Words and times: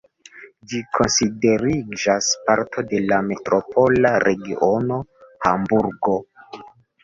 Ĝi 0.69 0.79
konsideriĝas 0.97 2.31
parto 2.49 2.85
de 2.95 3.03
la 3.13 3.21
metropola 3.29 4.15
regiono 4.27 5.01
Hamburgo. 5.49 6.21